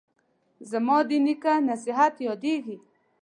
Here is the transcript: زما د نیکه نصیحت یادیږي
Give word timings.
زما 0.69 0.97
د 1.07 1.09
نیکه 1.25 1.53
نصیحت 1.69 2.13
یادیږي 2.27 2.77